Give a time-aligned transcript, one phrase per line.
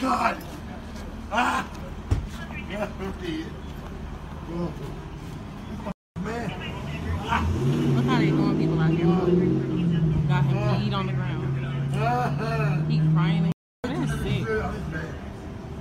[0.00, 0.36] God.
[1.30, 1.68] Ah.
[6.20, 6.48] Man.
[7.94, 9.06] Look how they throwing people out here.
[10.28, 12.90] Got him bleed on the ground.
[12.90, 13.52] He crying.
[13.84, 14.46] and- That's sick.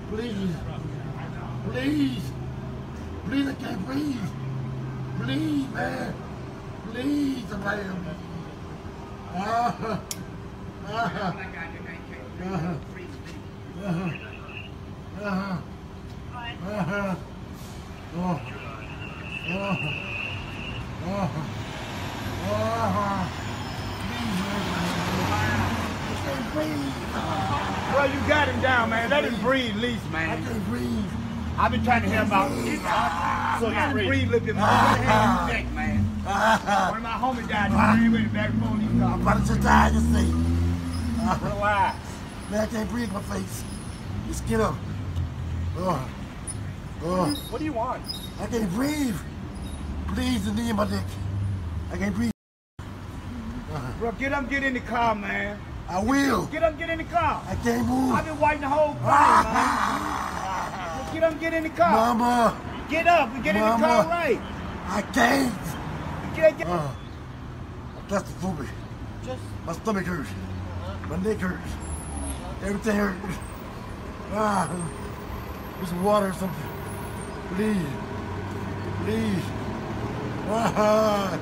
[0.10, 0.56] Please.
[1.72, 2.32] Please.
[3.26, 4.18] Please, I can't breathe.
[5.22, 6.14] Please, man.
[6.92, 8.12] Please, somebody help me.
[9.36, 9.76] Ah.
[9.80, 10.02] Ah.
[10.92, 11.36] Ah.
[12.42, 12.76] Uh-huh.
[13.80, 14.10] Uh-huh.
[15.22, 15.58] Uh-huh.
[16.70, 17.16] Uh-huh.
[18.16, 18.42] Oh.
[19.50, 19.76] Oh.
[21.06, 21.30] Oh.
[22.50, 23.22] Oh.
[24.08, 24.40] Please,
[25.30, 25.60] man.
[26.02, 26.94] I can't breathe.
[27.92, 29.10] Bro, you got him down, man.
[29.10, 30.44] Let him breathe, at least, I man.
[30.44, 31.06] can't breathe.
[31.60, 33.60] I've been trying to help out.
[33.60, 34.64] So he can breathe a little bit more.
[34.64, 34.96] Your uh-huh.
[34.96, 36.10] hand on neck, man.
[36.26, 36.88] Ah.
[36.90, 37.72] One of my homies died.
[37.72, 38.80] He ran with the back phone.
[38.80, 40.32] He's I'm about to die to see.
[41.46, 41.98] Relax.
[42.50, 43.64] Man, I can't breathe my face.
[44.28, 44.76] Just get up.
[45.78, 46.10] Oh.
[47.04, 47.26] Oh.
[47.50, 48.04] What do you want?
[48.40, 49.18] I can't breathe.
[50.16, 51.06] Please, the knee in my neck.
[51.92, 52.32] I can't breathe.
[52.80, 53.92] Uh-huh.
[54.00, 55.60] Bro, get up, get in the car, man.
[55.90, 56.46] I will.
[56.46, 57.44] Get up, get in the car.
[57.48, 58.14] I can't move.
[58.14, 59.44] I've been waiting the whole ah.
[59.44, 60.09] plane, man.
[61.20, 61.92] Get up, get in the car.
[61.92, 64.40] Mama, Get up and get in the car right.
[64.88, 65.54] I can't.
[66.34, 66.66] Get, get.
[66.66, 66.90] Uh,
[67.98, 68.70] I'm claustrophobic.
[69.66, 70.30] My stomach hurts.
[71.10, 71.72] My neck hurts.
[72.64, 73.38] Everything hurts.
[74.32, 74.72] Ah,
[75.82, 76.70] just water or something.
[77.56, 77.86] Please.
[79.04, 79.44] Please.
[80.48, 81.34] Ah,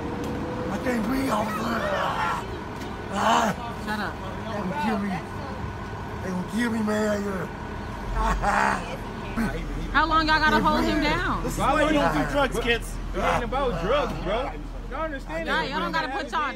[0.71, 1.81] I can't breathe, officer.
[3.13, 3.53] Ah,
[3.85, 4.15] Shut up.
[4.43, 5.09] they gonna kill me.
[6.23, 7.49] They gonna kill me, man.
[8.15, 8.97] Ah,
[9.37, 11.43] How long y'all gotta hold him down?
[11.43, 12.91] This is why you don't do drugs, kids.
[13.15, 14.51] It ain't about drugs, bro.
[14.89, 15.69] You understand Y'all, that?
[15.69, 16.53] y'all don't gotta put y'all.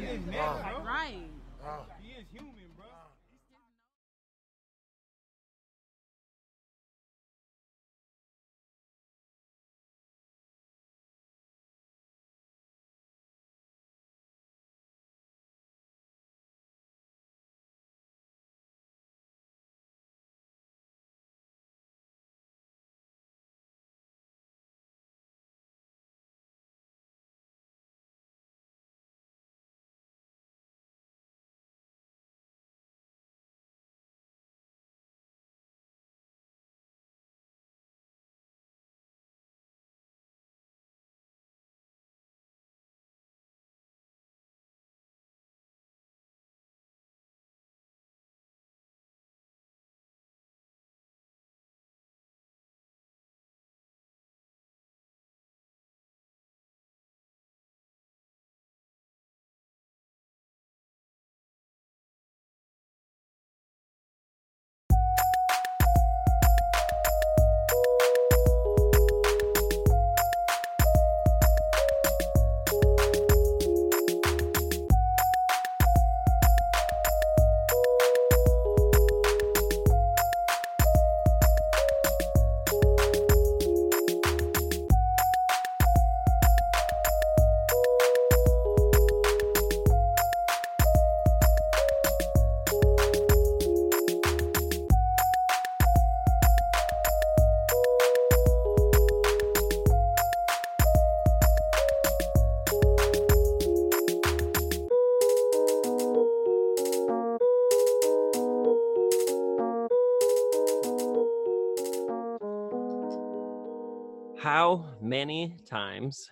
[115.02, 116.30] Many times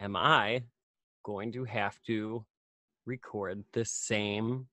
[0.00, 0.62] am I
[1.24, 2.44] going to have to
[3.04, 4.66] record the same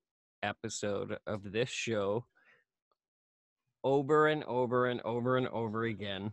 [0.44, 2.26] episode of this show
[3.84, 6.32] over and over and over and over again?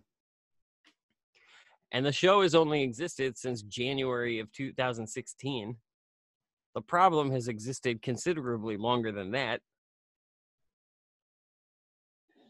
[1.90, 5.76] And the show has only existed since January of 2016.
[6.74, 9.60] The problem has existed considerably longer than that.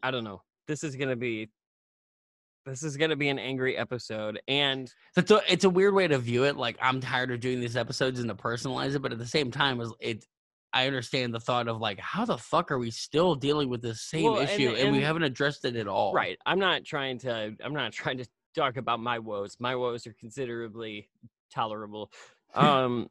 [0.03, 0.43] I don't know.
[0.67, 1.51] This is going to be
[2.65, 6.07] this is going to be an angry episode and It's a, it's a weird way
[6.09, 6.57] to view it.
[6.57, 9.51] Like I'm tired of doing these episodes and to personalize it, but at the same
[9.51, 10.25] time, is it.
[10.75, 14.01] I understand the thought of like, how the fuck are we still dealing with this
[14.01, 16.15] same Well, and- issue and, we haven't addressed it at all?
[16.15, 16.39] Right.
[16.47, 19.57] I'm not trying to I'm not trying to talk about my woes.
[19.61, 21.09] My woes are considerably
[21.53, 22.11] tolerable.
[22.55, 23.09] Um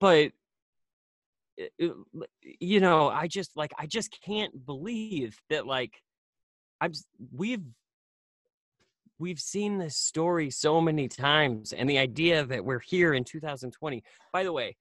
[0.00, 0.32] but
[2.58, 6.02] you know, I just like I just can't believe that like
[6.80, 6.90] I'm
[7.32, 7.62] we've
[9.18, 14.02] we've seen this story so many times and the idea that we're here in 2020.
[14.32, 14.76] By the way,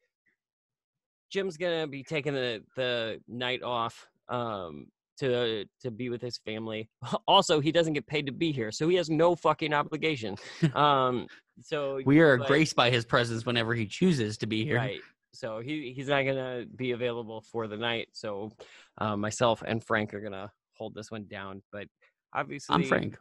[1.31, 4.87] Jim's to be taking the the night off um
[5.17, 6.89] to to be with his family.
[7.27, 10.35] Also, he doesn't get paid to be here, so he has no fucking obligation.
[10.75, 11.27] Um,
[11.61, 14.77] so We are but- graced by his presence whenever he chooses to be here.
[14.77, 14.99] Right.
[15.33, 18.09] So he he's not gonna be available for the night.
[18.13, 18.51] So
[18.97, 21.61] uh, myself and Frank are gonna hold this one down.
[21.71, 21.87] But
[22.33, 23.17] obviously, I'm Frank.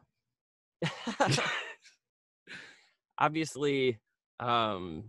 [3.18, 3.98] obviously,
[4.40, 5.04] um,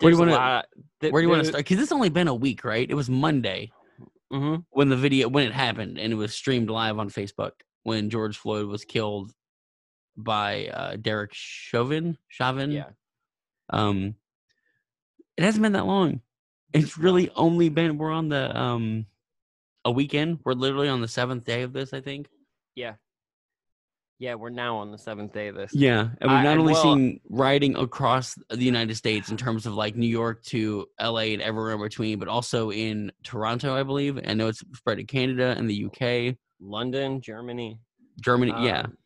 [0.00, 0.64] Where do you wanna-
[1.00, 1.64] th- Where do you want to start?
[1.64, 2.88] Because it's only been a week, right?
[2.88, 3.70] It was Monday
[4.32, 4.64] Mhm.
[4.70, 7.52] when the video when it happened, and it was streamed live on Facebook
[7.82, 9.34] when George Floyd was killed
[10.16, 12.16] by uh, Derek Chauvin.
[12.28, 12.70] Chauvin.
[12.70, 12.90] Yeah.
[13.68, 14.14] Um,
[15.36, 16.22] it hasn't been that long.
[16.72, 19.04] It's really only been we're on the um
[19.84, 20.38] a weekend.
[20.44, 22.28] We're literally on the seventh day of this, I think.
[22.74, 22.94] Yeah.
[24.18, 25.72] Yeah, we're now on the seventh day of this.
[25.72, 29.64] Yeah, and we've not and only well- seen rioting across the United States in terms
[29.64, 33.82] of like New York to LA and everywhere in between, but also in Toronto, I
[33.82, 34.20] believe.
[34.26, 37.78] I know it's spread to Canada and the UK, London, Germany.
[38.22, 38.52] Germany.
[38.62, 38.98] yeah, Um,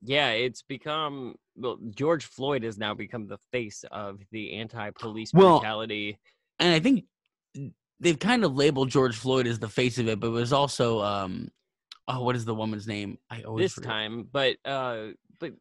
[0.00, 1.78] Yeah, it's become well.
[1.94, 6.18] George Floyd has now become the face of the anti-police Well, brutality.
[6.58, 7.04] and I think
[8.02, 11.00] they've kind of labeled George Floyd as the face of it, but it was also
[11.00, 11.50] um,
[12.08, 13.18] oh, what is the woman's name?
[13.30, 13.90] I always this forget.
[13.90, 15.08] time, but uh,
[15.40, 15.52] but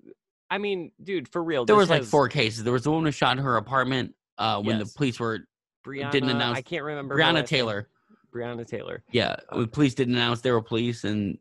[0.50, 2.64] I mean, dude, for real, There was like four cases.
[2.64, 4.92] There was the woman who shot in her apartment uh, when Yes.
[4.92, 5.40] the police were
[5.86, 7.46] Breonna, didn't announce- I can't remember her Breonna.
[7.46, 7.88] Taylor.
[8.34, 9.04] Breonna Taylor.
[9.12, 11.38] Yeah, when police didn't announce they were police, and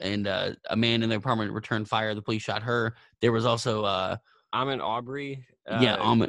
[0.00, 2.14] and uh, a man in their apartment returned fire.
[2.14, 2.94] The police shot her.
[3.20, 4.16] There was also uh,
[4.54, 5.46] Ahmaud Arbery.
[5.66, 6.28] Uh, yeah, w-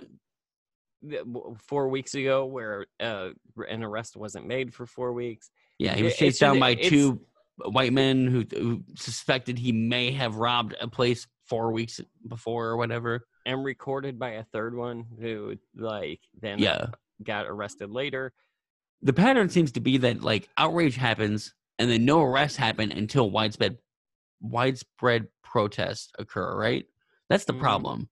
[1.68, 3.30] four weeks ago, where uh,
[3.70, 5.50] an arrest wasn't made for four weeks.
[5.80, 7.20] yeah, he was it- chased down by two
[7.66, 12.78] white men who, who suspected he may have robbed a place four weeks before or
[12.78, 13.26] whatever.
[13.48, 16.88] and recorded by a third one who like then Yeah,
[17.24, 18.34] got arrested later.
[19.02, 23.32] the pattern seems to be that like outrage happens and then no arrests happen until
[23.32, 23.78] widespread
[24.42, 26.86] widespread protests occur right
[27.30, 27.60] that's the Mhm.
[27.60, 28.10] problem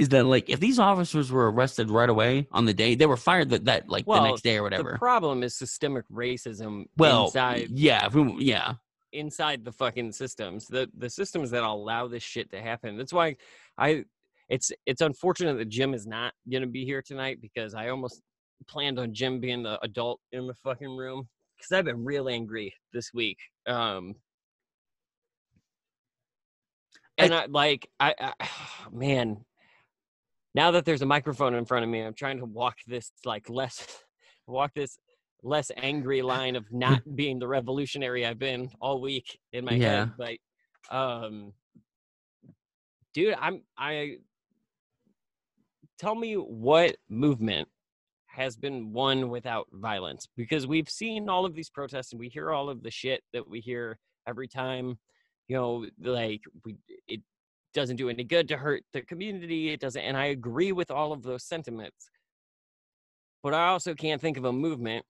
[0.00, 3.18] is that like if these officers were arrested right away on the day they were
[3.18, 4.92] fired that, that like the next day or whatever.
[4.92, 8.08] The problem is systemic racism well inside yeah
[8.38, 8.74] yeah
[9.12, 10.66] inside the fucking systems.
[10.66, 12.96] The the systems that allow this shit to happen.
[12.96, 13.36] That's why
[13.76, 14.04] I
[14.48, 18.22] it's it's unfortunate that Jim is not gonna be here tonight because I almost
[18.68, 22.74] planned on Jim being the adult in the fucking room because I've been real angry
[22.94, 23.38] this week.
[23.66, 24.14] Um
[27.18, 28.48] and I, like I, I
[28.92, 29.44] man
[30.54, 33.48] now that there's a microphone in front of me i'm trying to walk this like
[33.48, 33.86] less
[34.46, 34.98] walk this
[35.42, 40.06] less angry line of not being the revolutionary i've been all week in my Yeah.
[40.06, 41.52] head but um
[43.14, 44.16] dude i'm i
[45.98, 47.68] tell me what movement
[48.26, 52.50] has been won without violence because we've seen all of these protests and we hear
[52.50, 54.98] all of the shit that we hear every time
[55.48, 56.76] you know like we
[57.74, 61.12] doesn't do any good to hurt the community it doesn't and i agree with all
[61.12, 62.10] of those sentiments.
[63.42, 65.04] But i also can't think of a movement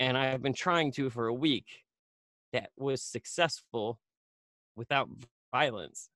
[0.00, 1.66] and i've been trying to for a week
[2.52, 3.98] that was successful
[4.76, 5.08] without
[5.52, 6.08] violence.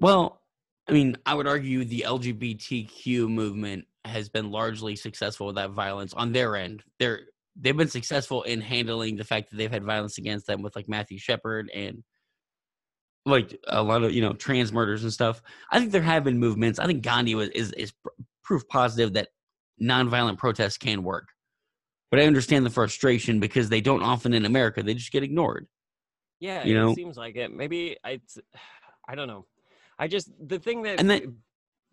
[0.00, 0.40] Well
[0.88, 6.32] i mean i would argue the lgbtq movement has been largely successful without violence on
[6.32, 6.82] their end.
[6.98, 7.20] They're
[7.56, 10.88] they've been successful in handling the fact that they've had violence against them with like
[10.88, 12.02] matthew shepard and
[13.24, 16.38] like a lot of you know trans murders and stuff i think there have been
[16.38, 16.78] movements.
[16.78, 17.92] I think gandhi was is, is
[18.42, 19.28] proof positive that
[19.80, 21.28] nonviolent protests can work.
[22.10, 25.66] But i understand the frustration because they don't often in america they just get ignored.
[26.40, 26.94] Yeah You it know?
[26.94, 27.52] seems like it.
[27.54, 28.20] Maybe i
[29.08, 29.46] i don't know.
[29.98, 31.22] I just the thing that And that-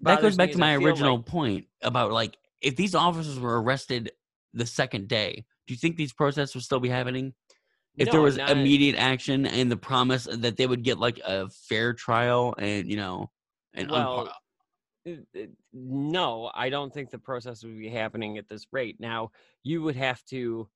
[0.02, 4.12] that goes back to my original like- point about like if these officers were arrested
[4.54, 7.34] the second day do you think these protests would still be happening
[8.00, 11.50] if there was not- immediate action and the promise that they would get like a
[11.50, 13.30] fair trial and you know
[13.74, 14.30] and well,
[15.08, 15.42] uh, uh,
[15.74, 18.98] no, I don't think the process would be happening at this rate.
[19.00, 19.30] Now,
[19.64, 20.68] you would have to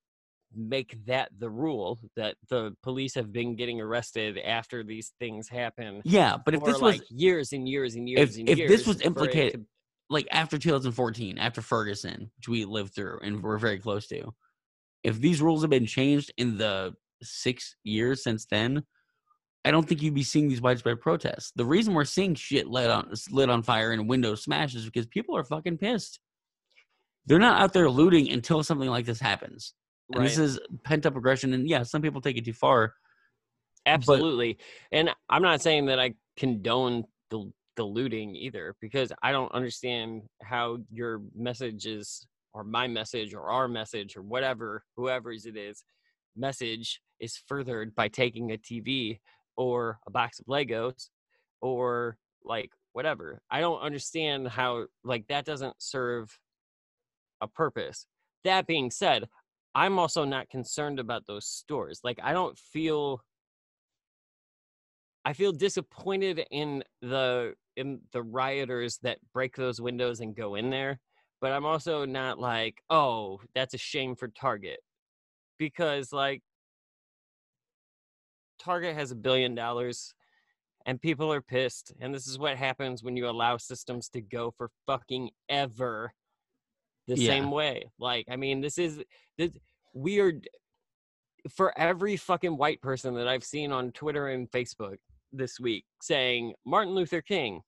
[0.56, 6.00] make that the rule that the police have been getting arrested after these things happen
[6.06, 8.70] yeah but if this was years and years and years if, and if years.
[8.70, 9.66] this was implicated to-
[10.12, 14.32] like after 2014 after ferguson which we lived through and we're very close to
[15.04, 18.84] if these rules have been changed in the six years since then
[19.66, 22.90] i don't think you'd be seeing these widespread protests the reason we're seeing shit lit
[22.90, 26.20] on lit on fire and windows smashed is because people are fucking pissed
[27.26, 29.74] they're not out there looting until something like this happens
[30.12, 30.30] and right.
[30.30, 32.94] this is pent up aggression and yeah some people take it too far
[33.86, 34.58] Absolutely.
[34.92, 40.22] And I'm not saying that I condone the the looting either because I don't understand
[40.44, 45.84] how your message is or my message or our message or whatever whoever's it is
[46.38, 49.20] message is furthered by taking a tv
[49.56, 51.10] or a box of legos
[51.62, 53.42] or like whatever.
[53.50, 56.38] I don't understand how like that doesn't serve
[57.42, 58.06] a purpose.
[58.44, 59.26] That being said
[59.76, 62.02] i'm also not concerned about those stores.
[62.04, 63.22] Like i don't feel
[65.26, 70.70] i feel disappointed in the in the rioters that break those windows and go in
[70.70, 71.00] there
[71.42, 74.80] but i'm also not like oh that's a shame for target.
[75.60, 76.42] Because like
[78.60, 80.14] target has a billion dollars
[80.86, 84.52] and people are pissed and this is what happens when you allow systems to go
[84.58, 86.14] for fucking ever
[87.08, 87.28] the Yeah.
[87.28, 87.90] same way.
[88.00, 89.02] Like i mean this is
[89.38, 89.52] this
[89.94, 90.48] weird
[91.54, 94.98] for every fucking white person that i've seen on twitter and facebook
[95.34, 97.62] this week saying martin luther king.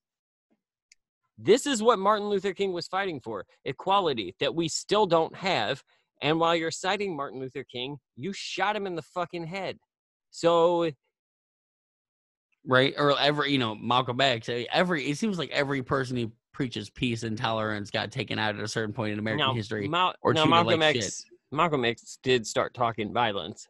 [1.37, 5.83] This is what martin luther king was fighting for equality that we still don't have
[6.21, 9.77] and while you're citing martin luther king you shot him in the fucking head
[10.35, 10.91] so
[12.65, 12.93] right?
[12.97, 14.49] Or every, you know, Malcolm X.
[14.49, 18.55] eh, Every it seems like every person who preaches peace and tolerance got taken out
[18.55, 19.87] at a certain point in American now, history.
[19.87, 23.67] Mal- or now Malcolm like X Malcolm X did start talking violence.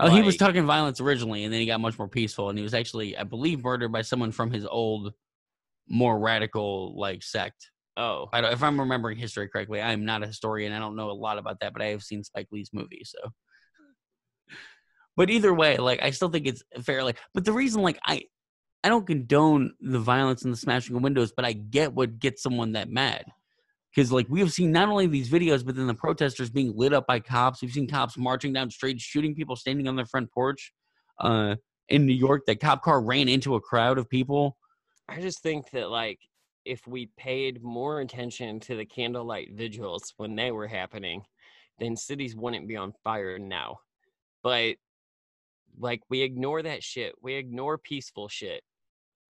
[0.00, 2.62] oh, he was talking violence originally, and then he got much more peaceful, and he
[2.62, 5.12] was actually, I believe, murdered by someone from his old,
[5.88, 7.70] more radical like sect.
[7.96, 10.72] Oh, I don't, if I'm remembering history correctly, I am not a historian.
[10.72, 13.18] I don't know a lot about that, but I have seen Spike Lee's movie, so.
[15.16, 17.04] But either way, like I still think it's fair.
[17.04, 18.22] Like, but the reason, like I,
[18.82, 22.42] I don't condone the violence and the smashing of windows, but I get what gets
[22.42, 23.24] someone that mad.
[23.94, 26.92] Because like we have seen not only these videos, but then the protesters being lit
[26.92, 27.62] up by cops.
[27.62, 30.72] We've seen cops marching down streets, shooting people standing on their front porch.
[31.20, 31.56] Uh,
[31.88, 34.56] in New York, that cop car ran into a crowd of people.
[35.08, 36.18] I just think that like
[36.64, 41.22] if we paid more attention to the candlelight vigils when they were happening,
[41.78, 43.78] then cities wouldn't be on fire now.
[44.42, 44.76] But
[45.78, 47.14] like we ignore that shit.
[47.22, 48.62] We ignore peaceful shit.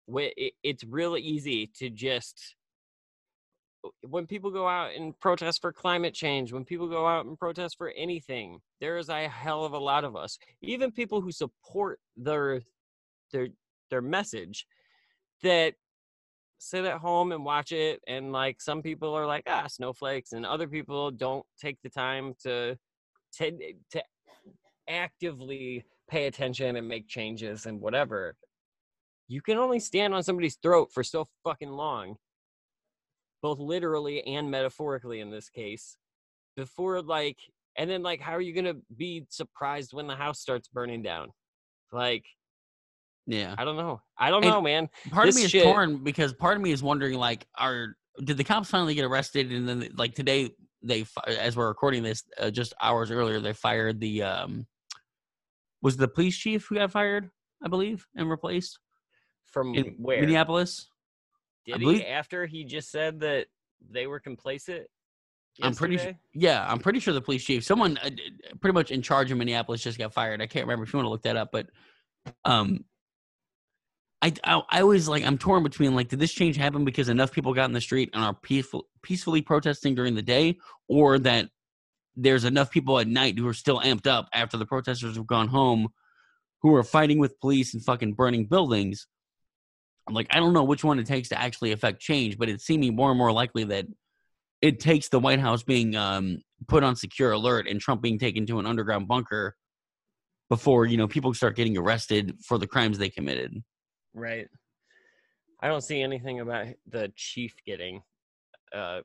[0.08, 2.56] We, it, it's really easy to just
[4.08, 7.78] when people go out and protest for climate change, when people go out and protest
[7.78, 12.00] for anything, there is a hell of a lot of us, even people who support
[12.18, 12.62] their
[13.32, 13.48] their
[13.90, 14.66] their message,
[15.44, 15.76] that
[16.58, 18.02] sit at home and watch it.
[18.08, 22.34] And like some people are like, ah, snowflakes, and other people don't take the time
[22.44, 22.78] to
[23.38, 24.04] to to
[24.90, 28.36] actively pay attention and make changes and whatever.
[29.28, 32.16] You can only stand on somebody's throat for so fucking long
[33.42, 35.96] both literally and metaphorically in this case
[36.58, 37.38] before like
[37.78, 41.30] and then like how are you gonna be surprised when the house starts burning down
[41.94, 42.26] like
[43.28, 43.56] Yeah.
[43.58, 46.04] i don't know i don't And- know man part of This me is shit- torn
[46.04, 49.70] because part of me is wondering like are did the cops finally get arrested and
[49.70, 50.50] then like today
[50.84, 54.68] they as we're recording this uh, just hours earlier they fired the um
[55.82, 57.30] was the police chief who got fired
[57.64, 58.80] i believe and replaced
[59.46, 60.22] from in where?
[60.22, 60.90] Minneapolis?
[61.66, 63.48] Did he believe- after he just said that
[63.90, 64.88] they were complacent
[65.62, 68.10] i'm pretty sure yeah i'm pretty sure the police chief someone uh,
[68.62, 70.42] pretty much in charge of minneapolis just got fired.
[70.42, 71.68] I can't remember if you want to look that up but
[72.46, 72.86] um
[74.22, 77.32] I, I I always like I'm torn between like did this change happen because enough
[77.32, 80.58] people got in the street and are peaceful peacefully protesting during the day
[80.88, 81.50] or that
[82.22, 85.48] there's enough people at night who are still amped up after the protesters have gone
[85.48, 85.88] home
[86.62, 89.08] who are fighting with police and fucking burning buildings.
[90.08, 92.66] I'm like I don't know which one it takes to actually affect change, but it's
[92.66, 93.86] seeming more and more likely that
[94.62, 98.46] it takes the White House being um, put on secure alert and Trump being taken
[98.48, 99.56] to an underground bunker
[100.50, 103.64] before you know people start getting arrested for the crimes they committed.
[104.14, 104.48] right
[105.62, 108.02] i don't see anything about the chief getting
[108.76, 109.02] uh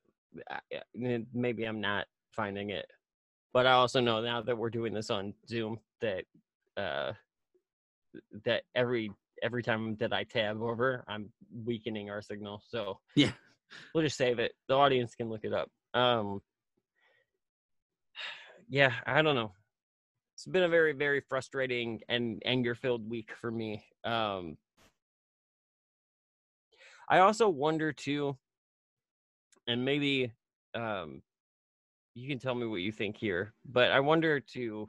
[1.34, 2.86] maybe i'm not finding it
[3.54, 6.24] but i also know now that we're doing this on zoom that
[6.76, 7.12] uh
[8.44, 9.10] that every
[9.42, 11.30] every time that i tab over i'm
[11.64, 13.32] weakening our signal so Yeah.
[13.94, 14.52] we'll just save it.
[14.68, 15.70] The audience can look it up.
[15.94, 16.42] Um
[18.68, 19.52] yeah i don't know.
[20.34, 23.84] It's been a very very frustrating and anger filled week for me.
[24.04, 24.56] Um
[27.08, 28.36] i also wonder too
[29.66, 30.32] and maybe
[30.74, 31.22] um
[32.14, 34.88] you can tell me what you think here but i wonder too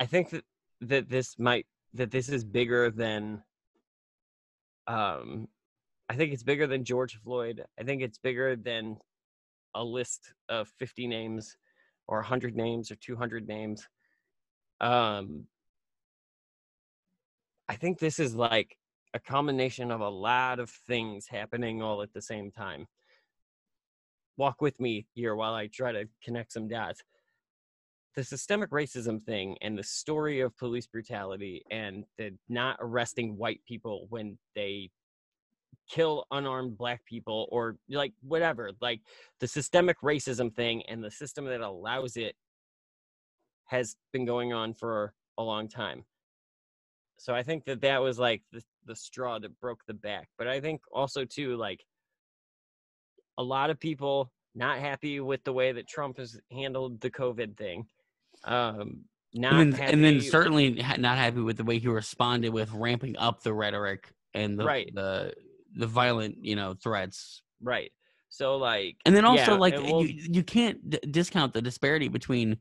[0.00, 0.44] i think that
[0.80, 3.42] that this might that this is bigger than
[4.86, 5.48] um
[6.08, 7.64] i think it's bigger than george floyd.
[7.78, 8.96] I think it's bigger than
[9.74, 11.56] a list of 50 names
[12.06, 13.86] or 100 names or 200 names.
[14.80, 15.46] Um
[17.68, 18.76] i think this is like
[19.14, 22.86] a combination of a lot of things happening all at the same time
[24.36, 27.00] walk with me here while I try to connect some dots.
[28.14, 33.60] The systemic racism thing and the story of police brutality and the not arresting white
[33.66, 34.90] people when they
[35.88, 39.00] kill unarmed black people or like whatever, like
[39.40, 42.34] the systemic racism thing and the system that allows it
[43.66, 46.04] has been going on for a long time.
[47.18, 50.28] So I think that that was like the, the straw that broke the back.
[50.38, 51.84] But I think also too like
[53.38, 57.56] a lot of people not happy with the way that Trump has handled the COVID
[57.56, 57.86] thing.
[58.44, 62.72] Um, not and then, and then certainly not happy with the way he responded with
[62.72, 64.90] ramping up the rhetoric and the Right.
[64.94, 65.34] the
[65.74, 67.92] the violent you know threats right.
[68.28, 72.08] So like, and then also yeah, like we'll- you, you can't d- discount the disparity
[72.08, 72.58] between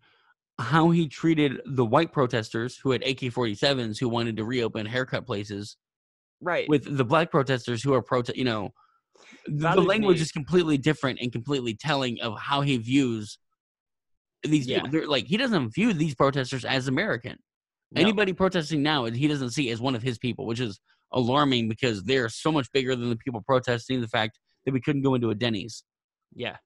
[0.60, 5.76] how he treated the white protesters who had ak-47s who wanted to reopen haircut places
[6.42, 6.68] right.
[6.70, 8.74] with the black protesters who are protest you know
[9.48, 10.22] the language me.
[10.22, 13.38] is completely different and completely telling of how he views
[14.44, 14.78] these Yeah.
[14.78, 17.38] people They're, like he doesn't view these protesters as american
[17.92, 18.02] No.
[18.02, 20.80] anybody protesting now he doesn't see as one of his people which is
[21.14, 25.02] alarming because they're so much bigger than the people protesting the fact that we couldn't
[25.04, 25.84] go into a denny's
[26.34, 26.58] Yeah.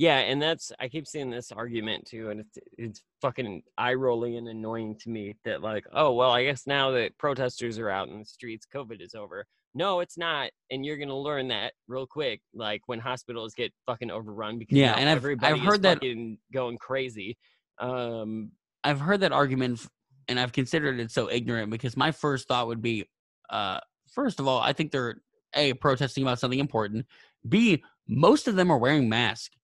[0.00, 4.36] Yeah, and that's I keep seeing this argument too, and it's it's fucking eye rolling
[4.36, 8.08] and annoying to me that like, oh well, I guess now that protesters are out
[8.08, 9.44] in the streets, COVID is over.
[9.78, 14.10] No, it's not, and you're gonna learn that real quick, like when hospitals get fucking
[14.10, 17.38] overrun because Yeah, and I've- I've heard that- fucking going crazy.
[17.78, 18.50] Um,
[18.82, 19.86] I've heard that argument
[20.26, 23.08] and I've considered it so ignorant because my first thought would be
[23.50, 23.78] uh
[24.10, 25.22] first of all, I think they're
[25.54, 27.06] A protesting about something important.
[27.48, 29.54] B, most of them are wearing masks.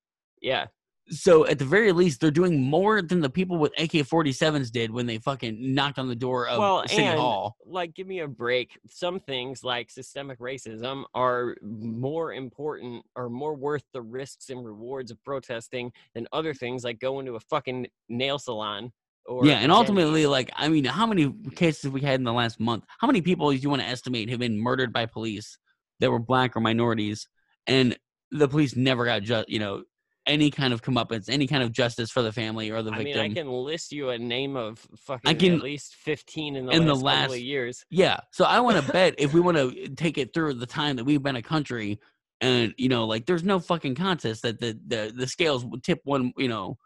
[0.41, 0.67] yeah,
[1.11, 5.05] So at the very least, they're doing more than the people with AK-47s did when
[5.05, 7.57] they fucking knocked on the door of well, City and Hall.
[7.67, 8.79] like, give me a break.
[8.89, 15.11] Some things like systemic racism are more important or more worth the risks and rewards
[15.11, 18.91] of protesting than other things like going to a fucking nail salon.
[19.27, 22.33] Or Yeah, and ultimately, like, I mean, how many cases have we had in the
[22.33, 22.85] last month?
[22.99, 25.59] How many people do you want to estimate have been murdered by police
[26.01, 27.29] that were black or minorities,
[27.67, 27.97] and
[28.31, 29.85] the police never got just, you know,
[30.27, 33.21] any kind of comeuppance, any kind of justice for the family or the I victim?
[33.21, 36.67] I mean, I can list you a name of fucking can- at least fifteen in
[36.67, 37.85] the, in the last, couple last- of years.
[37.91, 38.21] Yeah.
[38.33, 40.97] So I want to bet if we want to eh, take it through the time
[40.97, 42.01] that we've been a country,
[42.41, 46.01] and you know, like there's no fucking contest that the the the scales would tip
[46.05, 46.33] one.
[46.37, 46.79] You know,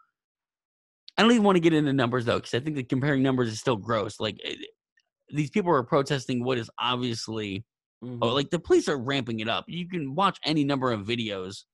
[1.17, 3.49] I don't even want to get into numbers though, because I think that comparing numbers
[3.49, 4.19] is still gross.
[4.19, 4.57] Like it,
[5.29, 7.65] these people are protesting what is obviously,
[8.03, 8.19] Mhm.
[8.21, 8.35] oh, mm-hmm.
[8.35, 9.65] like the police are ramping it up.
[9.67, 11.65] You can watch any number of videos.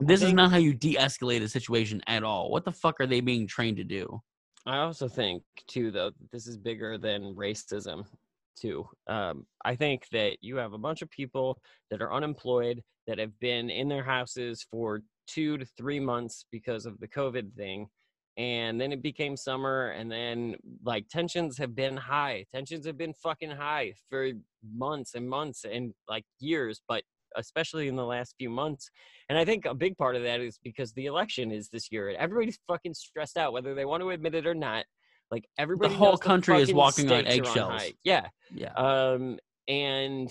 [0.00, 2.50] This is not how you de-escalate a situation at all.
[2.50, 4.20] What the fuck are they being trained to do?
[4.66, 8.06] I also think too, though, this is bigger than racism.
[8.54, 11.58] Too, um, I think that you have a bunch of people
[11.90, 16.84] that are unemployed that have been in their houses for two to three months because
[16.84, 17.88] of the COVID thing,
[18.36, 22.44] and then it became summer, and then like tensions have been high.
[22.52, 24.30] Tensions have been fucking high for
[24.76, 27.02] months and months and like years, but
[27.36, 28.90] especially in the last few months.
[29.28, 32.08] And I think a big part of that is because the election is this year.
[32.08, 34.84] and Everybody's fucking stressed out, whether they want to admit it or not.
[35.30, 37.82] Like everybody, the whole country is walking on eggshells.
[38.04, 38.26] Yeah.
[38.54, 38.72] Yeah.
[38.74, 40.30] Um, and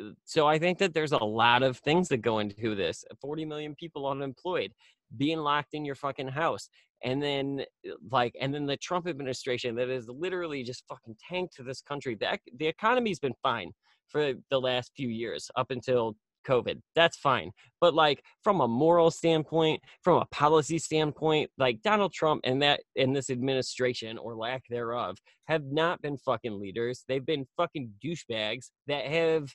[0.00, 3.04] uh, so I think that there's a lot of things that go into this.
[3.20, 4.72] 40 million people unemployed,
[5.16, 6.70] being locked in your fucking house.
[7.02, 11.56] And then uh, like and then the Trump administration that has literally just fucking tanked
[11.62, 12.14] this country.
[12.14, 13.72] The, the economy's been fine
[14.08, 16.80] for the last few years up until COVID.
[16.94, 17.50] That's fine.
[17.80, 22.80] But like from a moral standpoint, from a policy standpoint, like Donald Trump and that
[22.96, 27.04] and this administration or lack thereof have not been fucking leaders.
[27.08, 29.48] They've been fucking douchebags that have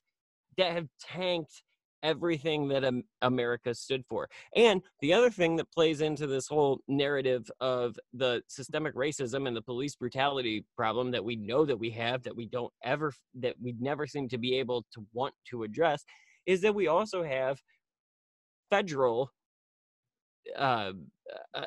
[0.58, 1.64] that have tanked
[2.04, 4.30] everything that Am- America stood for.
[4.56, 9.56] And the other thing that plays into this whole narrative of the systemic racism and
[9.56, 13.56] the police brutality problem that we know that we have that we don't ever that
[13.62, 16.04] we never seem to be able to want to address
[16.46, 17.60] is that we also have
[18.70, 19.32] federal
[20.58, 20.94] uh,
[21.54, 21.66] uh, uh,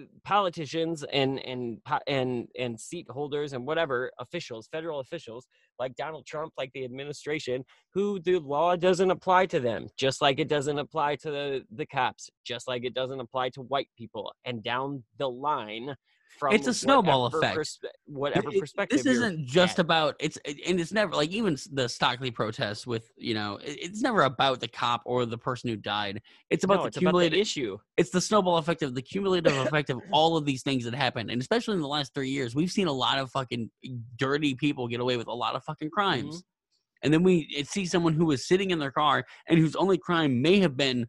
[0.00, 5.46] Uh, politicians and and and and seat holders and whatever officials, federal officials
[5.78, 10.38] like Donald Trump, like the administration, who the law doesn't apply to them, just like
[10.38, 14.32] it doesn't apply to the the cops, just like it doesn't apply to white people,
[14.44, 15.94] and down the line.
[16.38, 17.58] From It's a snowball whatever effect.
[17.58, 18.98] perspe- whatever It- perspective.
[18.98, 19.84] This isn't just at.
[19.84, 24.22] about it's and it's never like even the Stockley protests with you know it's never
[24.22, 26.20] about the cop or the person who died.
[26.50, 27.38] It's about no, the it's about the cumulative.
[27.38, 27.78] issue.
[27.96, 31.30] it's the snowball effect of the cumulative effect of all of these things that happened,
[31.30, 33.70] and especially in the last three years, we've seen a lot of fucking
[34.16, 36.36] dirty people get away with a lot of fucking crimes.
[36.36, 37.04] Mm-hmm.
[37.04, 40.40] And then we see someone who was sitting in their car and whose only crime
[40.40, 41.06] may have been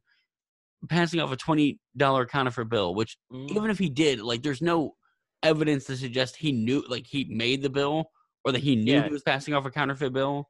[0.90, 3.52] passing off a twenty dollar counterfeit bill, which Mhm.
[3.52, 4.96] even if he did, like, there's no
[5.44, 8.10] evidence to suggest he knew, like, he made the bill
[8.44, 9.04] or that he knew Yeah.
[9.04, 10.50] he was passing off a counterfeit bill.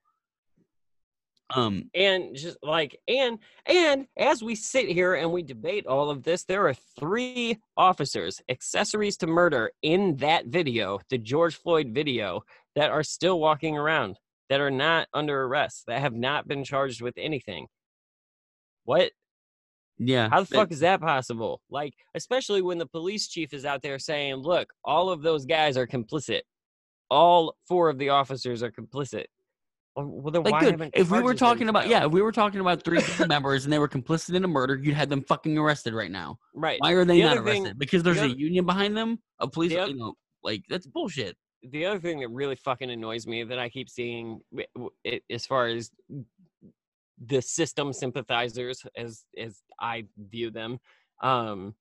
[1.54, 6.24] Um, and just like and and as we sit here and we debate all of
[6.24, 12.42] this there are three officers accessories to murder in that video the george floyd video
[12.76, 14.18] that are still walking around
[14.50, 17.68] that are not under arrest that have not been charged with anything
[18.86, 19.12] what
[20.00, 23.82] yeah, how the fuck is that possible like especially when the police chief is out
[23.82, 26.42] there saying look all of those guys are complicit
[27.10, 29.26] all four of the officers are complicit
[29.96, 32.60] well then Like, why haven't If we were talking about, yeah, if we were talking
[32.62, 35.94] about three members and they were complicit in a murder, you'd have them fucking arrested
[35.94, 36.40] right now.
[36.56, 37.78] right Why are they The not other thing- arrested?
[37.78, 39.20] because there's the a union behind them.
[39.40, 41.38] A police, the you know, like that's bullshit.
[41.62, 44.42] the other thing that really fucking annoys me that I keep seeing
[45.04, 45.92] it, as far as
[47.26, 50.80] the system sympathizers as as I view them
[51.22, 51.76] um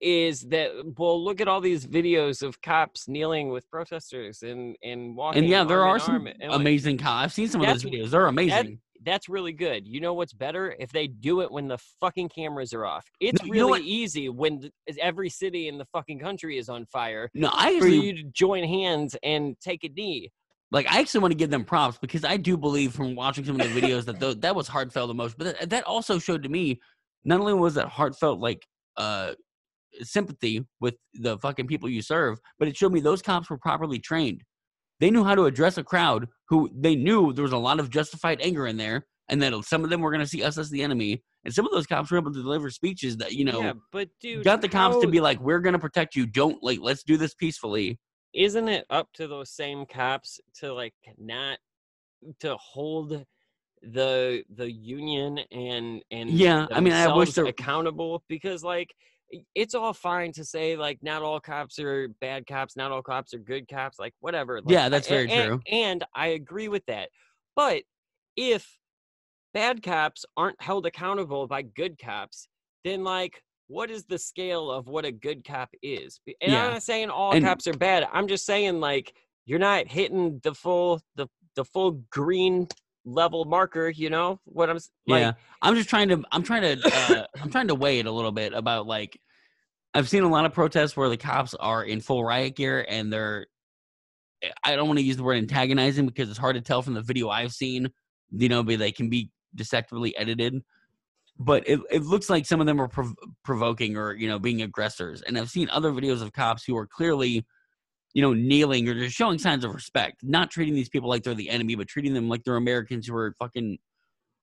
[0.00, 5.16] is that well look at all these videos of cops kneeling with protesters and and
[5.16, 7.24] walking And yeah, there are some arm, like, amazing cops.
[7.24, 8.10] I've seen some of those videos.
[8.10, 8.80] They're amazing.
[9.04, 9.86] that's really good.
[9.86, 10.76] You know what's better?
[10.78, 13.06] If they do it when the fucking cameras are off.
[13.20, 16.68] It's No, you know really easy when th- every city in the fucking country is
[16.68, 20.30] on fire no, I for you to join hands and take a knee.
[20.72, 20.92] Like.
[20.92, 23.72] I actually want to give them props because I do believe from watching some of
[23.72, 25.36] the videos that that was heartfelt emotion.
[25.38, 26.80] But that, that also showed to me
[27.24, 29.32] not only was that heartfelt like uh
[30.00, 33.98] sympathy with the fucking people you serve, but it showed me those cops were properly
[33.98, 34.42] trained.
[35.00, 37.90] They knew how to address a crowd who they knew there was a lot of
[37.90, 40.70] justified anger in there, and that some of them were going to see us as
[40.70, 41.22] the enemy.
[41.44, 44.08] And some of those cops were able to deliver speeches that you know yeah, but
[44.20, 46.26] dude, got the cops to be like, "We're going to protect you.
[46.26, 47.98] Don't like, let's do this peacefully."
[48.34, 51.58] Isn't it up to those same cops to like not
[52.40, 53.24] to hold
[53.82, 58.94] the the union and and Yeah, I mean, I wish they're accountable because like
[59.54, 63.34] it's all fine to say like not all cops are bad cops, not all cops
[63.34, 64.60] are good cops, like whatever.
[64.60, 65.60] Like, Yeah, that's very a- true.
[65.70, 67.08] And I agree with that.
[67.56, 67.82] But
[68.36, 68.78] if
[69.52, 72.48] bad cops aren't held accountable by good cops,
[72.84, 73.42] then like
[73.72, 76.20] what is the scale of what a good cop is?
[76.42, 76.66] And Yeah.
[76.66, 78.06] I'm not saying all And- cops are bad.
[78.12, 79.14] I'm just saying like
[79.46, 82.68] you're not hitting the full the the full green
[83.04, 84.40] level marker, you know?
[84.44, 85.32] What I'm like yeah,
[85.62, 86.22] I'm just trying to.
[86.30, 86.86] I'm trying to.
[86.86, 89.18] Uh, I'm trying to weigh it a little bit about like.
[89.94, 93.12] I've seen a lot of protests where the cops are in full riot gear and
[93.12, 93.46] they're.
[94.64, 97.02] I don't want to use the word antagonizing because it's hard to tell from the
[97.02, 97.88] video I've seen.
[98.30, 100.62] You know, but they can be deceptively edited.
[101.38, 104.62] But it, it looks like some of them are prov- provoking or you know being
[104.62, 105.22] aggressors.
[105.22, 107.44] And I've seen other videos of cops who are clearly,
[108.12, 111.34] you know, kneeling or just showing signs of respect, not treating these people like they're
[111.34, 113.78] the enemy, but treating them like they're Americans who are fucking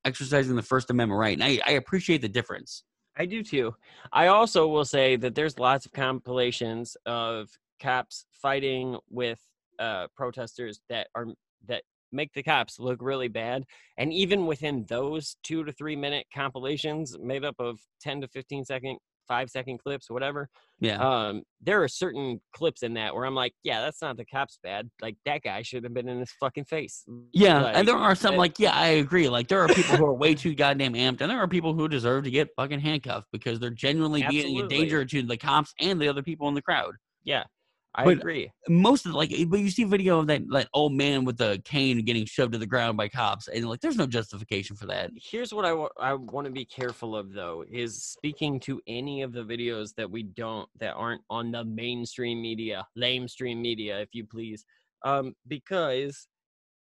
[0.06, 1.38] exercising the First Amendment right.
[1.40, 2.84] And I, I appreciate the difference.
[3.18, 3.76] I do too.
[4.14, 7.50] I also will say that there's lots of compilations of
[7.82, 9.40] cops fighting with
[9.78, 11.28] uh, protesters that are
[11.68, 13.64] that make the cops look really bad,
[13.98, 18.66] and even within those two to three minute compilations made up of ten to fifteen
[18.66, 18.98] second,
[19.30, 20.50] five second clips, whatever.
[20.82, 20.98] Yeah.
[20.98, 24.60] Um, there are certain clips in that where I'm like, yeah, that's not the cops
[24.64, 24.90] bad.
[25.02, 27.06] Like that guy should have been in his fucking face.
[27.32, 27.62] yeah.
[27.62, 29.30] like, and there are some like, yeah, I agree.
[29.30, 31.88] Like there are people who are way too goddamn amped, and there are people who
[31.88, 36.02] deserve to get fucking handcuffed because they're genuinely being a danger to the cops and
[36.02, 36.96] the other people in the crowd.
[37.24, 37.44] Yeah,
[37.96, 38.52] I But- agree.
[38.68, 41.60] Most of the, like, but you see video of that that old man with the
[41.66, 45.12] cane getting shoved to the ground by cops, and like, there's no justification for that.
[45.16, 49.24] here's what I wa- I want to be careful of though is speaking to any
[49.24, 54.10] of the videos that we don't that aren't on the mainstream media, lamestream media, if
[54.14, 54.66] you please,
[55.04, 56.28] um, because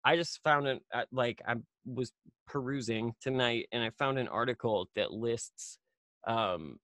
[0.04, 2.12] I just found it uh, like I was
[2.48, 5.78] perusing tonight and I found an article that lists
[6.26, 6.78] um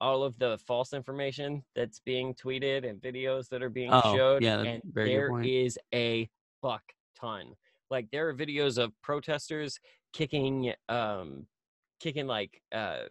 [0.00, 4.42] all of the false information that's being tweeted and videos that are being Oh, showed
[4.42, 5.30] yeah, and a very good there
[5.94, 6.30] a
[6.62, 6.82] fuck
[7.14, 7.54] ton
[7.90, 9.78] like there are videos of protesters
[10.12, 11.46] kicking um
[12.00, 13.04] kicking like uh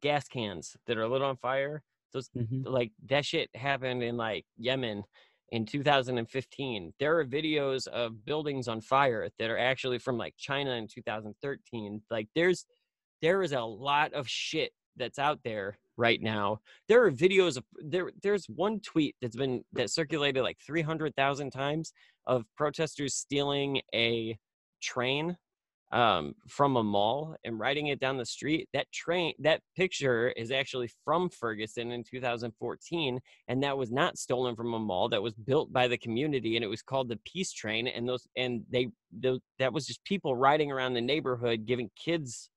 [0.00, 2.64] gas cans that are lit on fire those Mhm.
[2.66, 5.04] like that shit happened in like Yemen
[5.50, 6.94] in 2015.
[6.98, 12.02] There are videos of buildings on fire that are actually from like China in 2013.
[12.10, 12.64] Like there's
[13.22, 16.60] there is a lot of shit that's out there right now.
[16.88, 21.92] There are videos of there there's one tweet that's been that circulated like 300,000 times
[22.26, 24.38] of protesters stealing a
[24.80, 25.36] train
[25.90, 28.68] um, from a mall and riding it down the street.
[28.72, 34.54] That train, that picture is actually from Ferguson in 2014, and that was not stolen
[34.54, 35.08] from a mall.
[35.08, 37.88] That was built by the community, and it was called the Peace Train.
[37.88, 42.50] And those, and they, those, that was just people riding around the neighborhood, giving kids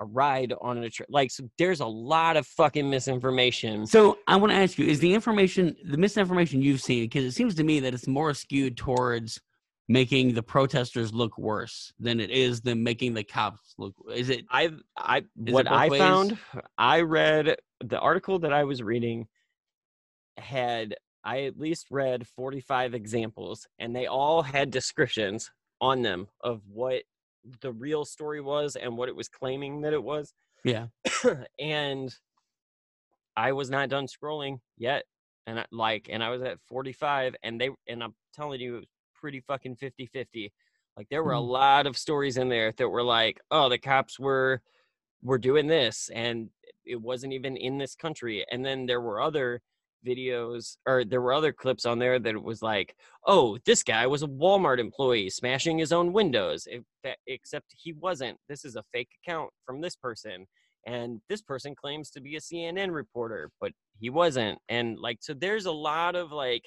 [0.00, 1.08] a ride on a trip.
[1.10, 3.86] Like, so there's a lot of fucking misinformation.
[3.86, 7.32] So I want to ask you: Is the information, the misinformation you've seen, because it
[7.32, 9.40] seems to me that it's more skewed towards
[9.88, 13.92] making the protesters look worse than it is them making the cops look.
[14.14, 14.46] Is it?
[14.50, 16.00] I I what I ways?
[16.00, 16.38] found,
[16.78, 19.26] I read the article that I was reading
[20.38, 26.62] had I at least read 45 examples and they all had descriptions on them of
[26.68, 27.02] what
[27.60, 30.34] the real story was and what it was claiming that it was.
[30.64, 30.88] Yeah.
[31.58, 32.14] and
[33.36, 35.04] I was not done scrolling yet.
[35.46, 38.80] And I, like, and I was at 45 and they, and I'm telling you, it
[38.80, 40.52] was pretty fucking 50 50.
[40.96, 41.48] Like, there were a Mm.
[41.48, 44.60] lot of stories in there that were like, oh, the cops were,
[45.22, 46.50] were doing this and
[46.84, 48.44] it wasn't even in this country.
[48.50, 49.62] And then there were other
[50.06, 52.94] videos or there were other clips on there that it was like,
[53.26, 56.66] oh, this guy was a Walmart employee smashing his own windows,
[57.26, 58.38] except he wasn't.
[58.48, 60.46] This is a fake account from this person.
[60.86, 64.58] And this person claims to be a CNN reporter, but he wasn't.
[64.70, 66.62] And like, so there's a lot of like,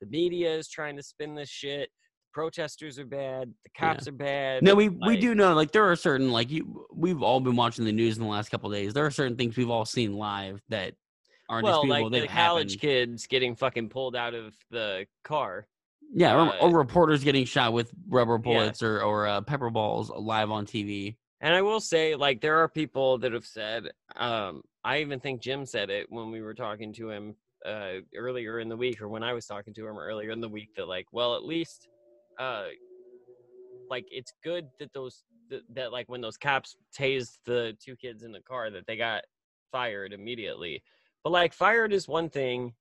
[0.00, 1.90] the media is trying to spin this shit.
[2.32, 3.52] Protesters are bad.
[3.64, 3.92] The Yeah.
[3.94, 4.62] cops are bad.
[4.62, 7.84] No, we we do know like there are certain like you we've all been watching
[7.84, 8.94] the news in the last couple of days.
[8.94, 10.94] There are certain things we've all seen live that
[11.48, 12.10] aren't Well, disputable.
[12.10, 15.66] like the college kids getting fucking pulled out of the car.
[16.12, 18.38] Yeah, or, uh, or reporters getting shot with rubber Yeah.
[18.38, 21.16] bullets or or uh, pepper balls live on TV.
[21.40, 25.40] And I will say, like, there are people that have said, um, I even think
[25.40, 29.08] Jim said it when we were talking to him uh, earlier in the week, or
[29.08, 31.88] when I was talking to him earlier in the week, that, like, well, at least,
[32.40, 32.66] uh,
[33.88, 38.22] like, it's good that those, that, that, like, when those cops tased the two kids
[38.24, 39.22] in the car, that they got
[39.70, 40.82] fired immediately.
[41.28, 42.72] But, like, fired is one thing.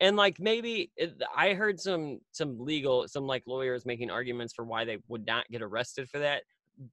[0.00, 4.64] And like maybe it, I heard some some legal some like lawyers making arguments for
[4.64, 6.42] why they would not get arrested for that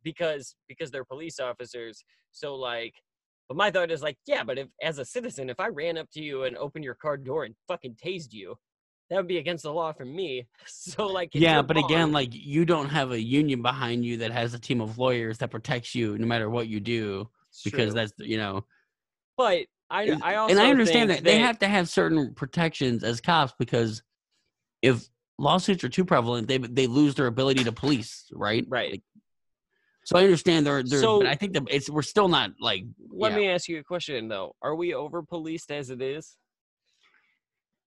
[0.04, 2.93] because because they're police officers so like
[3.47, 6.08] but my thought is like yeah but if as a citizen if i ran up
[6.12, 8.56] to you and opened your car door and fucking tased you
[9.10, 12.65] that would be against the law for me so like yeah, but again, like you
[12.65, 16.19] don't have a union behind you that has a team of lawyers that protects you
[16.19, 17.28] no matter what you do
[17.65, 17.93] because true.
[17.93, 18.63] that's you know
[19.38, 23.04] but i and, i also and I understand that they have to have certain protections
[23.04, 24.02] as cops because
[24.82, 28.66] if lawsuits are too prevalent, they they lose their ability to police, right?
[28.68, 28.92] Right.
[28.92, 29.04] Like,
[30.06, 33.32] so I understand they're So- but I think that it's we're still not like let
[33.34, 33.38] yeah.
[33.38, 36.38] me ask you a question though are we over policed as it is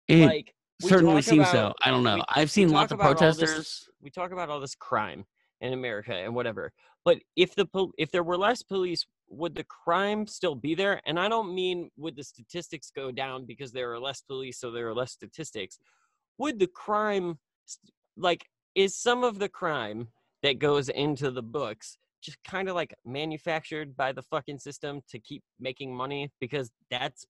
[0.09, 1.73] it like certainly seems so.
[1.83, 2.17] I don't know.
[2.17, 3.89] we- I've seen lots of about all this- protesters.
[4.03, 5.25] we talk about all this crime
[5.61, 6.73] in America and whatever.
[7.05, 11.01] But if the if there were less police, would the crime still be there?
[11.07, 14.71] And I don't mean would the statistics go down because there are less police, so
[14.71, 15.79] there are less statistics.
[16.39, 17.39] Would the crime,
[18.17, 20.09] like, is some of the crime
[20.43, 25.19] that goes into the books just kind of like manufactured by the fucking system to
[25.19, 26.31] keep making money?
[26.41, 27.27] Because that's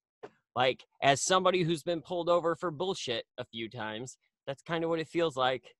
[0.56, 4.90] like, as somebody who's been pulled over for bullshit a few times, that's kind of
[4.90, 5.74] what it feels like.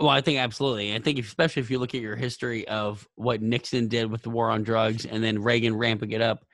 [0.00, 0.94] Well, I think absolutely.
[0.94, 4.30] I think especially if you look at your history of what Nixon did with the
[4.30, 6.44] war on drugs and then Reagan ramping it up,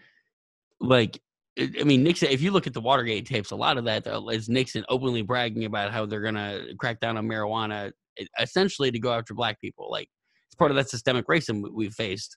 [0.80, 1.20] like
[1.58, 2.30] I mean Nixon.
[2.30, 5.64] If you look at the Watergate tapes, a lot of that uh, Nixon openly bragging
[5.66, 7.92] about how they're gonna crack down on marijuana,
[8.40, 9.90] essentially to go after black people.
[9.90, 10.08] Like
[10.48, 12.36] it's part of that systemic racism we- we've faced.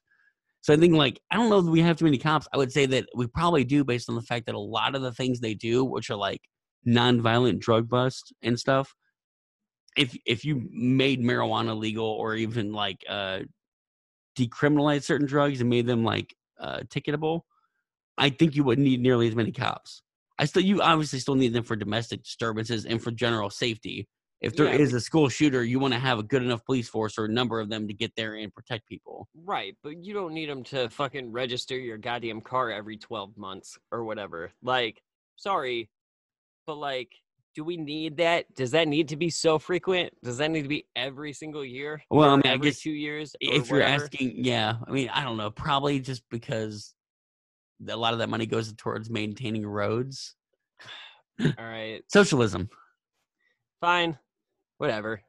[0.61, 2.47] So I think like I don't know that we have too many cops.
[2.53, 5.01] I would say that we probably do based on the fact that a lot of
[5.01, 6.41] the things they do, which are like
[6.85, 8.93] nonviolent drug bust and stuff,
[9.97, 13.39] if if you made marijuana legal or even like uh
[14.37, 17.41] decriminalize certain drugs and made them like uh ticketable,
[18.17, 20.03] I think you wouldn't need nearly as many cops.
[20.39, 24.07] I still you obviously still need them for domestic disturbances and for general safety.
[24.39, 24.97] If there is Yeah.
[24.97, 27.59] a school shooter, you want to have a good enough police force or a number
[27.59, 29.27] of them to get there and protect people.
[29.33, 33.79] Right, but you don't need them to fucking register your goddamn car every 12 months
[33.91, 34.51] or whatever.
[34.61, 35.01] Like,
[35.37, 35.89] sorry,
[36.67, 37.13] but like,
[37.57, 38.45] do we need that?
[38.53, 40.13] Does that need to be so frequent?
[40.23, 42.03] Does that need to be every single year?
[42.11, 43.35] Well, I mean, I every guess two years.
[43.41, 44.03] if you're whatever?
[44.03, 46.93] asking, yeah, I mean, I don't know, probably just because
[47.89, 50.35] a lot of that money goes towards maintaining roads.
[51.41, 52.69] all right, Socialism.
[53.81, 54.15] fine,
[54.77, 55.19] whatever.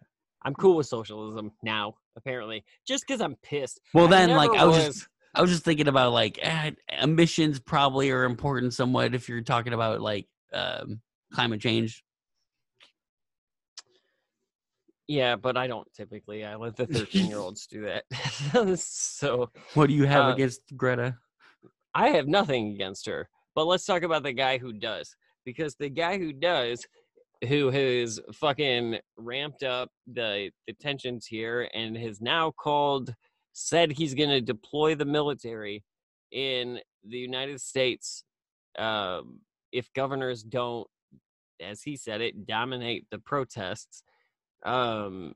[0.43, 1.95] I'm cool with socialism now.
[2.15, 3.81] Apparently, just because I'm pissed.
[3.95, 7.59] Well, I then, like, I was just I was just thinking about like eh, emissions
[7.59, 11.01] probably are important somewhat if you're talking about like um,
[11.33, 12.05] climate change.
[15.09, 16.45] Yeah, but I don't typically.
[16.45, 18.79] I let the 13 year olds do that.
[18.79, 21.17] so What do you have Uh, against Greta?
[21.95, 25.17] I have nothing against her, but let's talk about the guy who does.
[25.45, 26.87] Because the guy who does,
[27.49, 33.15] who has fucking ramped up the, the tensions here and has now called,
[33.55, 35.83] said he's going to deploy the military
[36.31, 38.25] in the United States,
[38.79, 39.41] um,
[39.73, 40.87] if governors don't,
[41.61, 44.03] as he said it, dominate the protests,
[44.65, 45.35] um,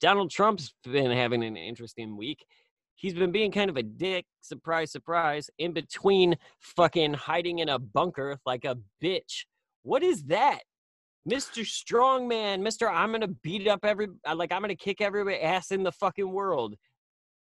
[0.00, 2.44] Donald Trump's been having an interesting week.
[2.94, 7.78] He's been being kind of a dick, surprise, surprise, in between fucking hiding in a
[7.78, 9.44] bunker like a bitch.
[9.82, 10.60] What is that?
[11.30, 11.64] Mr.
[11.64, 12.90] Strongman, Mr.
[12.90, 16.30] I'm gonna beat up every uh, like I'm gonna kick every ass in the fucking
[16.30, 16.74] world.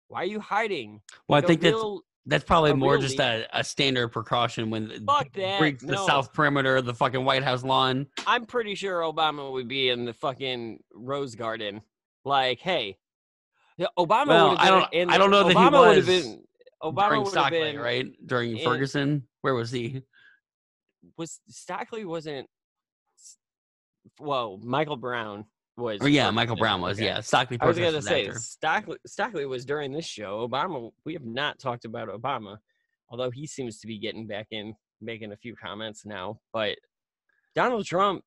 [0.10, 1.02] Why are you hiding?
[1.28, 5.06] Well, Like I think that's real- that's probably more just a, a standard precaution when
[5.06, 6.06] Fuck that, breaks the no.
[6.08, 8.08] south perimeter of the fucking White House lawn.
[8.26, 11.82] I'm pretty sure Obama would be in the fucking Rose Garden.
[12.26, 12.98] Like, hey,
[13.98, 16.24] Obama Well, would I don't- in I don't know that he Obama would have was
[16.26, 16.44] been.
[16.84, 18.06] Obama during Stockley, been right?
[18.26, 20.02] During in- Ferguson, where was he?
[21.18, 22.48] Was Stockley wasn't?
[24.18, 25.46] Whoa, Michael Brown
[25.80, 26.00] was.
[26.02, 26.98] Oh yeah, Michael Brown was.
[26.98, 27.06] okay.
[27.06, 27.58] Yeah, Stockley.
[27.60, 28.40] I was gonna say after.
[28.40, 30.48] Stockley, Stockley was during this show.
[30.48, 32.58] Obama, we have not talked about Obama,
[33.10, 36.40] although he seems to be getting back in, making a few comments now.
[36.54, 36.78] But
[37.56, 38.24] Donald Trump,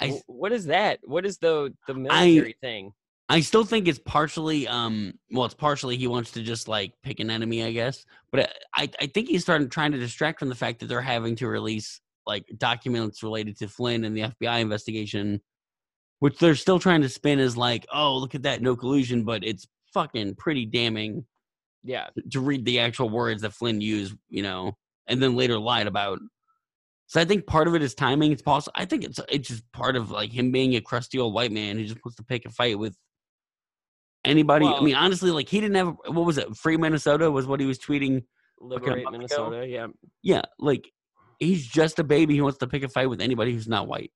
[0.00, 1.00] I, what is that?
[1.04, 2.92] What is the the military thing?
[3.30, 7.20] I still think it's partially um well it's partially he wants to just like pick
[7.20, 10.54] an enemy I guess but I I think he's starting trying to distract from the
[10.54, 15.40] fact that they're having to release like documents related to Flynn and the FBI investigation
[16.20, 19.44] which they're still trying to spin as like oh look at that no collusion but
[19.44, 21.24] it's fucking pretty damning
[21.82, 24.76] Yeah, to read the actual words that Flynn used you know
[25.06, 26.18] and then later lied about
[27.06, 29.70] so I think part of it is timing it's possible I think it's it's just
[29.72, 32.44] part of like him being a crusty old white man who just wants to pick
[32.44, 32.96] a fight with
[34.24, 34.66] anybody.
[34.66, 36.54] I mean, honestly, like he didn't have what was it?
[36.56, 38.24] Free Minnesota was what he was tweeting.
[38.60, 39.10] liberate month ago.
[39.12, 39.66] Minnesota.
[39.66, 39.86] Yeah,
[40.22, 40.90] Yeah, like
[41.38, 42.34] he's just a baby.
[42.34, 44.10] He wants to pick a fight with anybody who's not white.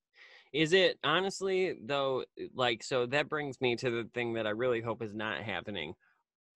[0.53, 2.25] Is it honestly though?
[2.39, 5.43] Eh, like, so that brings me to the thing that I really hope is not
[5.43, 5.95] happening.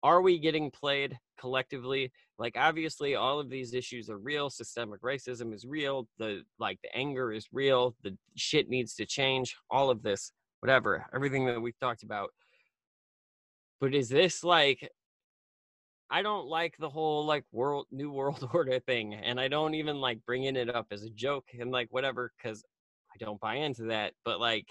[0.02, 2.12] Are we getting played collectively?
[2.38, 4.50] Like, obviously, all of these issues are real.
[4.50, 6.06] Systemic racism is real.
[6.18, 7.96] The like, the anger is real.
[8.02, 9.56] The shit needs to change.
[9.70, 12.30] All of this, whatever, everything that we've talked about.
[13.80, 14.90] But is this like?
[16.08, 19.96] I don't like the whole like world new world order thing, and I don't even
[20.00, 22.62] like bringing it up as a joke and like whatever because
[23.16, 24.12] I don't buy into that.
[24.24, 24.66] But like,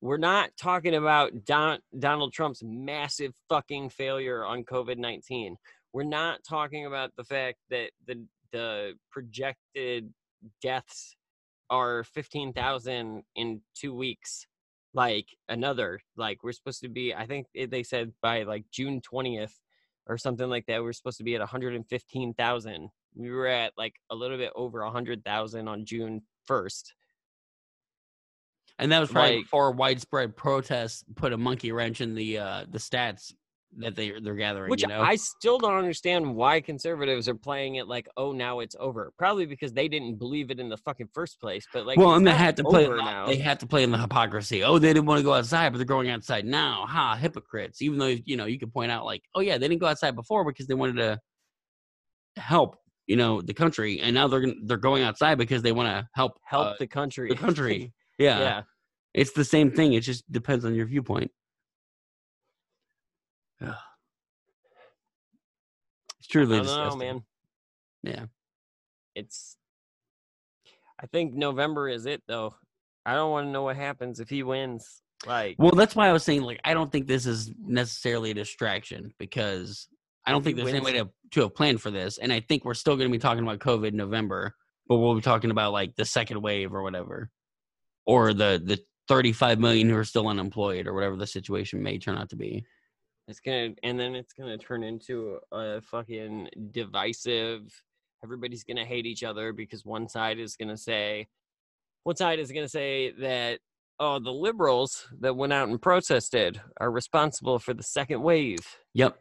[0.00, 5.56] we're not talking about Don- Donald Trump's massive fucking failure on COVID 19.
[5.92, 10.12] We're not talking about the fact that the, the projected
[10.62, 11.16] deaths
[11.68, 14.46] are 15,000 in two weeks.
[14.92, 19.52] Like another, like we're supposed to be, I think they said by like June 20th
[20.06, 24.14] or something like that, we're supposed to be at 115,000 we were at like a
[24.14, 26.94] little bit over a hundred thousand on June first.
[28.78, 32.64] And that was probably Like- before widespread protests put a monkey wrench in the uh
[32.70, 33.32] the stats
[33.76, 34.68] that they they're gathering.
[34.70, 38.58] Which you know, I still don't understand why conservatives are playing it like, oh, now
[38.60, 39.12] it's over.
[39.16, 41.64] Probably because they didn't believe it in the fucking first place.
[41.72, 42.88] But like, well, and they had to play.
[42.88, 43.26] now.
[43.26, 44.64] They had to play in the hypocrisy.
[44.64, 46.84] Oh, they didn't want to go outside, but they're going outside now.
[46.88, 47.80] Ha, hypocrites!
[47.80, 50.16] Even though you know you could point out like, oh yeah, they didn't go outside
[50.16, 51.20] before because they wanted to
[52.36, 52.76] help
[53.10, 56.38] you know the country, and now they're they're going outside because they want to help
[56.44, 57.28] help uh, the country.
[57.28, 57.92] the country.
[58.18, 58.38] Yeah.
[58.38, 58.62] yeah.
[59.14, 59.94] it's the same thing.
[59.94, 61.30] It just depends on your viewpoint.
[63.62, 63.74] Ugh.
[66.18, 66.98] It's I truly know, disgusting.
[66.98, 67.22] man.
[68.02, 68.24] Yeah.
[69.14, 69.56] It's.
[71.02, 72.54] I think November is it though.
[73.06, 75.00] I don't want to know what happens if he wins.
[75.26, 78.34] Like, Well, that's why I was saying like I don't think this is necessarily a
[78.34, 79.88] distraction because
[80.26, 82.64] I don't think there's any way to to have planned for this, and I think
[82.64, 84.54] we're still going to be talking about COVID in November,
[84.88, 87.30] but we'll be talking about like the second wave or whatever,
[88.06, 92.16] or the the 35 million who are still unemployed or whatever the situation may turn
[92.16, 92.64] out to be.
[93.26, 97.62] It's gonna, and then it's gonna turn into a fucking divisive.
[98.22, 101.28] Everybody's gonna hate each other because one side is gonna say,
[102.04, 103.60] one side is gonna say that
[104.00, 108.60] oh, the liberals that went out and protested are responsible for the second wave.
[108.94, 109.18] Yep.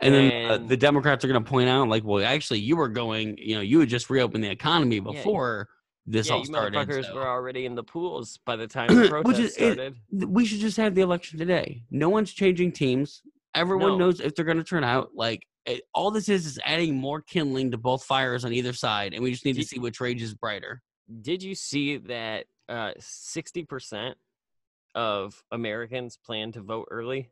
[0.00, 2.88] And then uh, the Democrats are going to point out, like, well, actually, you were
[2.88, 5.68] going, you know, you had just reopened the economy before
[6.06, 6.76] this yeah, all started.
[6.76, 9.96] motherfuckers so- were already in the pools by the time the protest is- started.
[10.10, 11.82] th- we should just have the election today.
[11.90, 13.22] No one's changing teams.
[13.54, 13.96] Everyone No.
[13.98, 15.10] knows if they're going to turn out.
[15.14, 19.14] Like it, all this is is adding more kindling to both fires on either side,
[19.14, 20.82] and we just need to see which rages brighter.
[21.22, 24.18] Did you see that uh, sixty percent
[24.94, 27.30] of Americans plan to vote early?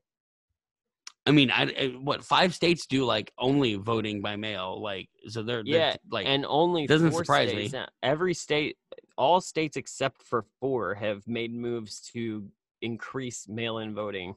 [1.24, 5.42] I mean, I, I- what five states do like only voting by mail, like so
[5.42, 7.68] they're, they're Yeah, like and only doesn't four surprise me.
[7.72, 8.76] now- Every state,
[9.16, 12.48] all states except for four, have made moves to
[12.80, 14.34] increase mail-in voting.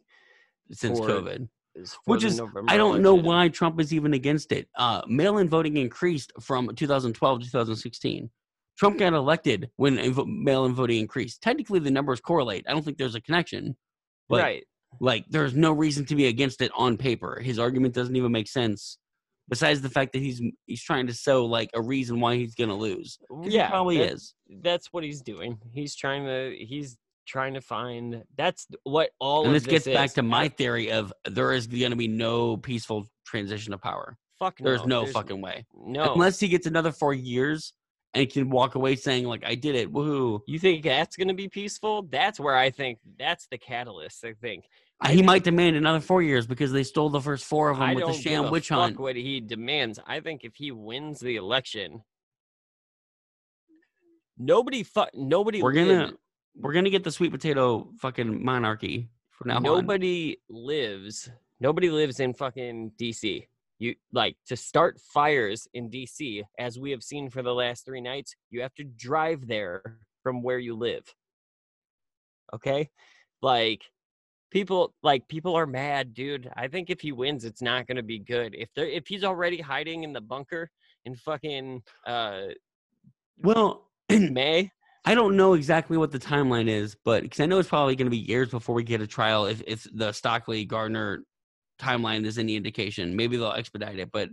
[0.72, 1.48] since for- COVID.
[1.76, 4.68] is Which is- November I don't know why Trump is even against it.
[4.76, 8.30] Uh, mail-in voting increased from 2012 to 2016.
[8.78, 9.96] Trump got elected when
[10.44, 11.42] mail-in voting increased.
[11.42, 12.66] Technically, the numbers correlate.
[12.68, 13.76] I don't think there's a connection.
[14.30, 14.64] But right.
[15.00, 17.40] Like, there's no reason to be against it on paper.
[17.42, 18.98] His argument doesn't even make sense.
[19.48, 22.76] Besides the fact that he's he's trying to sow like a reason why he's gonna
[22.76, 23.20] lose.
[23.44, 24.34] Yeah, probably that- is.
[24.64, 25.60] That's what he's doing.
[25.72, 26.56] He's trying to.
[26.58, 28.24] He's trying to find.
[28.38, 31.92] That's what all And of this gets back to my theory of there is going
[31.92, 34.18] to be no peaceful transition of power.
[34.40, 34.60] fuck.
[34.60, 34.70] no.
[34.70, 35.66] There's no, there's fucking way.
[35.76, 36.14] no.
[36.14, 37.74] Unless he gets another four years
[38.16, 40.40] and can walk away saying like I did it, woohoo.
[40.48, 42.04] You think that's going to be peaceful?
[42.10, 44.24] That's where I think that's the catalyst.
[44.26, 44.66] I think
[45.10, 47.94] He might demand another four years because they stole the first four of them I
[47.94, 49.00] with the sham witch fuck hunt.
[49.00, 50.00] what he demands.
[50.08, 52.02] I think if he wins the election,
[54.38, 55.62] nobody fuck nobody.
[55.62, 56.18] We're lived- gonna
[56.56, 59.64] we're gonna get the sweet potato fucking monarchy from now on.
[59.64, 61.30] nobody lives.
[61.60, 63.48] Nobody lives in fucking DC.
[63.80, 68.02] You like to start fires in DC, as we have seen for the last three
[68.02, 68.34] nights.
[68.50, 69.82] You have to drive there
[70.24, 71.04] from where you live.
[72.54, 72.90] Okay,
[73.42, 73.84] like
[74.56, 76.50] people like people are mad, dude.
[76.56, 78.56] I think if he wins, it's not gonna be good.
[78.58, 80.72] If they're if he's already hiding in the bunker
[81.04, 82.44] in fucking uh
[83.44, 84.72] Well, in May,
[85.04, 88.06] I don't know exactly what the timeline is, but because I know it's probably going
[88.06, 89.46] to be years before we get a trial.
[89.46, 91.26] If if the Stockley Gardner
[91.78, 94.10] timeline is any indication, maybe they'll expedite it.
[94.14, 94.30] But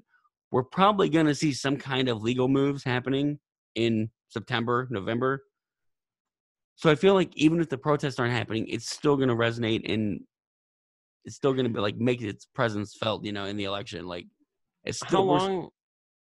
[0.53, 3.41] we're probably going to see some kind of legal moves happening
[3.75, 5.43] in September, November.
[6.83, 9.89] So I feel like even if the protests aren't happening, it's still going to resonate
[9.89, 10.21] and
[11.25, 14.09] it's still going to be like make its presence felt, you know, in the election.
[14.09, 14.27] Like
[14.83, 15.69] it's how still s- long?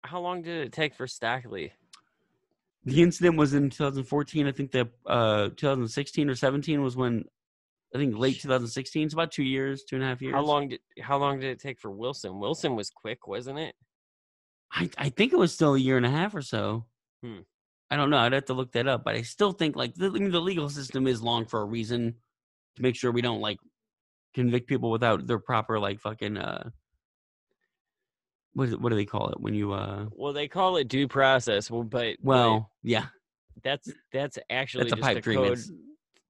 [0.04, 1.72] How long did it take for Stockley?
[2.84, 7.24] the incident was in 2014 i think the uh 2016 or 17 was when
[7.92, 10.68] i think late 2016 it's about two years two and a half years How long
[10.68, 12.38] did how long did it take for Wilson?
[12.38, 13.74] Wilson was quick, wasn't it?
[14.72, 16.84] i, I think it was still a year and a half or so
[17.24, 17.40] Hmm.
[17.90, 20.10] I don't know i'd have to look that up but i still think like the,
[20.10, 22.14] the legal system is long for a reason
[22.76, 23.58] to make sure we don't like
[24.34, 26.68] convict people without their proper like fucking uh
[28.54, 31.70] what, what do they call it when you uh Well, they call it due process.
[31.70, 33.06] Well, but but well yeah
[33.62, 35.52] that's that's actually that's a just pipe a dream code.
[35.52, 35.70] It's-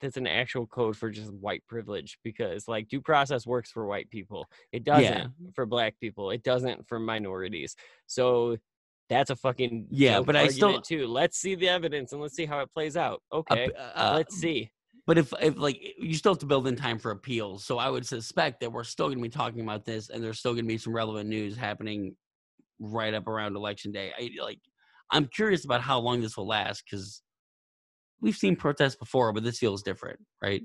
[0.00, 4.10] That's an actual code for just white privilege because like due process works for white
[4.10, 4.46] people.
[4.70, 5.26] It doesn't Yeah.
[5.54, 6.30] for black people.
[6.30, 7.74] It doesn't for minorities.
[8.06, 8.58] So
[9.08, 11.06] that's a fucking Yeah, but I still- too.
[11.06, 13.22] Let's see the evidence and let's see how it plays out.
[13.32, 14.70] uh, Okay, uh, let's see.
[15.06, 17.88] But if if like you still have to build in time for appeals, so I
[17.88, 20.64] would suspect that we're still going to be talking about this, and there's still going
[20.64, 22.16] to be some relevant news happening
[22.80, 24.12] right up around election day.
[24.18, 24.58] I like
[25.12, 27.22] I'm curious about how long this will last because
[28.20, 30.62] we've seen protests before, but this feels different, right?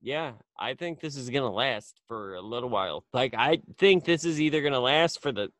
[0.00, 3.04] Yeah, I think this is gonna last for a little while.
[3.12, 5.50] Like I think this is either gonna last for the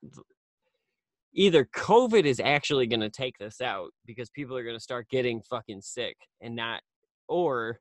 [1.33, 5.81] either COVID is actually gonna take this out because people are gonna start getting fucking
[5.83, 6.83] sick and not
[7.29, 7.81] or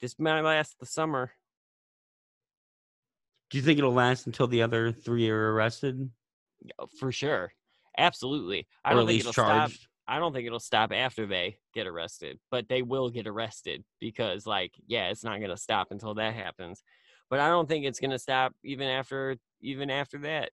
[0.00, 1.30] this might last the summer.
[3.50, 6.10] Do you think it'll last until the other three are arrested
[6.98, 7.52] For sure.
[7.96, 8.66] Absolutely.
[8.84, 9.70] I or don't at think it'll stop?
[10.06, 14.46] I don't think it'll stop after they get arrested, but they will get arrested because,
[14.46, 16.82] like, yeah, it's not gonna stop until that happens.
[17.30, 20.50] But I don't think it's gonna stop even after even after that,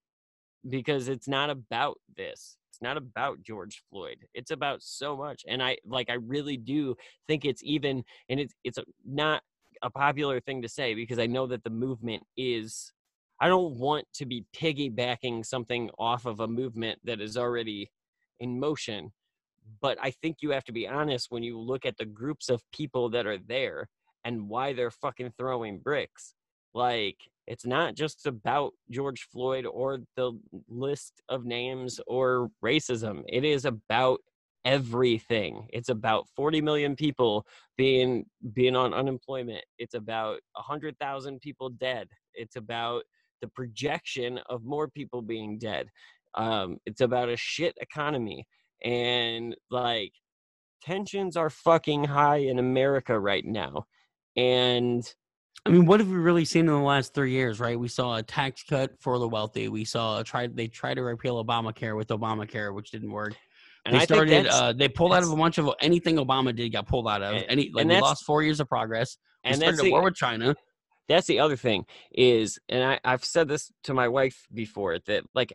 [0.69, 2.57] because it's not about this.
[2.69, 4.17] It's not about George Floyd.
[4.33, 6.09] It's about so much, and I like.
[6.09, 6.95] I really do
[7.27, 9.43] think it's even, and it's it's not
[9.83, 12.91] a popular thing to say because I know that the movement is.
[13.39, 17.89] I don't want to be piggybacking something off of a movement that is already
[18.39, 19.11] in motion
[19.79, 22.61] but I think you have to be honest when you look at the groups of
[22.71, 23.87] people that are there
[24.23, 26.33] and why they're fucking throwing bricks.
[26.73, 27.17] Like,
[27.51, 30.31] it's not just about George Floyd or the
[30.69, 33.23] list of names or racism.
[33.27, 34.21] It is about
[34.63, 35.67] everything.
[35.73, 37.45] It's about 40 million people
[37.75, 39.65] being being on unemployment.
[39.77, 42.07] It's about 100,000 people dead.
[42.33, 43.03] It's about
[43.41, 45.87] the projection of more people being dead.
[46.35, 48.47] Um, it's about a shit economy
[48.81, 50.13] and like
[50.81, 53.87] tensions are fucking high in America right now.
[54.37, 55.03] And
[55.65, 57.59] I mean, what have we really seen in the last three years?
[57.59, 59.67] Right, we saw a tax cut for the wealthy.
[59.69, 60.47] We saw a try.
[60.47, 63.35] They tried to repeal Obamacare with Obamacare, which didn't work.
[63.85, 64.47] and they I started.
[64.47, 67.35] Uh, they pulled out of a bunch of anything Obama did got pulled out of.
[67.35, 69.17] And- Any like and we lost four years of progress.
[69.43, 70.55] We and started that's a the, war with China.
[71.07, 75.23] that's the other thing is, and I, I've said this to my wife before that
[75.35, 75.53] like,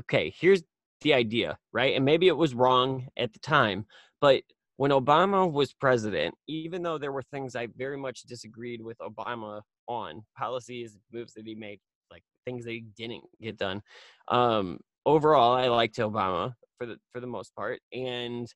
[0.00, 0.62] okay, here's
[1.02, 1.94] the idea, right?
[1.94, 3.86] And maybe it was wrong at the time,
[4.20, 4.42] but
[4.76, 9.62] when Obama was president, even though there were things I very much disagreed with Obama
[9.86, 11.78] on policies, moves that he made,
[12.10, 13.82] like things that he didn't get done.
[14.28, 18.48] Um, overall, I liked Obama for the for the most part, and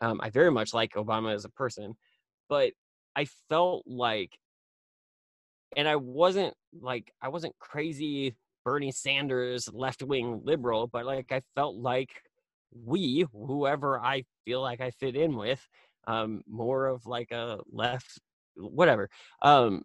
[0.00, 1.94] um, I very much like Obama as a person,
[2.48, 2.72] but
[3.14, 4.32] I felt like,
[5.76, 11.42] and I wasn't like I wasn't crazy Bernie Sanders left wing liberal, but like I
[11.54, 12.10] felt like
[12.72, 15.66] we, whoever I feel like I fit in with,
[16.06, 18.20] um, more of like a left,
[18.56, 19.08] whatever,
[19.42, 19.82] um,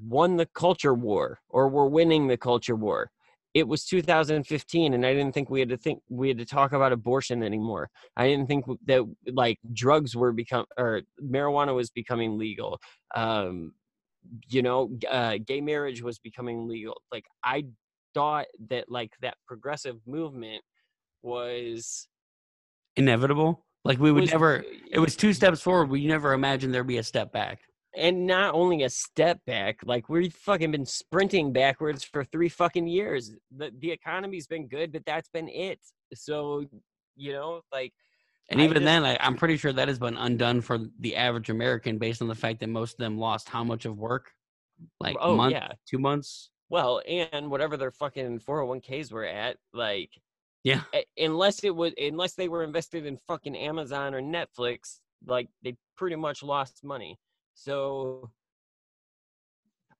[0.00, 3.10] won the culture war or were winning the culture war.
[3.52, 6.72] It was 2015, and I didn't think we had to think we had to talk
[6.72, 7.90] about abortion anymore.
[8.16, 9.02] I didn't think that
[9.32, 12.78] like drugs were become or marijuana was becoming legal.
[13.16, 13.72] Um,
[14.48, 17.00] you know, uh, gay marriage was becoming legal.
[17.10, 17.64] Like I
[18.14, 20.62] thought that like that progressive movement
[21.22, 22.08] was
[22.96, 23.64] Inevitable.
[23.84, 24.64] Like we would was- never.
[24.90, 25.88] It was two steps forward.
[25.90, 27.60] We never imagined there'd be a step back.
[27.96, 32.86] and not only a step back like we've fucking been sprinting backwards for three fucking
[32.86, 35.80] years the, the economy's been good but that's been it
[36.14, 36.64] so
[37.16, 37.92] you know like
[38.48, 41.50] And even just- then, I, I'm pretty sure that has been undone for the average
[41.50, 44.30] American based on the fact that most of them lost how much of work?
[45.00, 46.50] Like a oh month, yeah two months.
[46.68, 50.10] well and whatever their fucking 401ks were at like
[50.62, 50.82] Yeah.
[51.16, 56.16] unless it was unless they were invested in fucking amazon or netflix like they pretty
[56.16, 57.18] much lost money
[57.54, 58.30] so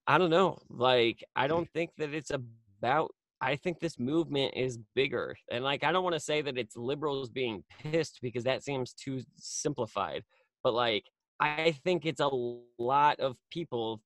[0.06, 4.78] i don't know like i don't think that it's about i think this movement is
[4.94, 8.62] bigger and like i don't want to say that it's liberals being pissed because that
[8.62, 10.22] seems too simplified
[10.62, 11.04] but like
[11.40, 12.30] i think it's a
[12.78, 14.00] lot of people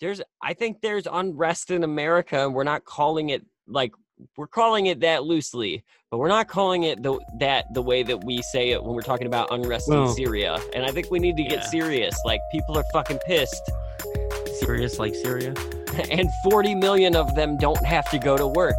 [0.00, 3.92] there's i think there's unrest in america and we're not calling it like
[4.36, 8.24] we're calling it that loosely but we're not calling it the that the way that
[8.24, 10.58] we say it when we're talking about unrest Well, in syria.
[10.74, 12.14] And i think we need to get serious.
[12.24, 13.70] Like people are fucking pissed.
[14.60, 15.54] Serious like Syria.
[16.10, 18.74] and 40 million of them don't have to go to work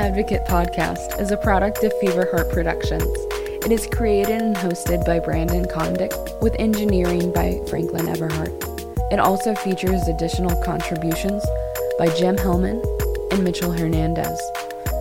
[0.00, 3.04] Advocate podcast is a product of Fever Heart Productions.
[3.66, 8.48] It is created and hosted by Brandon Condick with engineering by Franklin Everhart.
[9.12, 11.44] It also features additional contributions
[11.98, 12.82] by Jim Hillman
[13.30, 14.40] and Mitchell Hernandez.